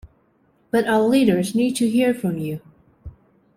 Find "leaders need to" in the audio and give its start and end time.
1.03-1.87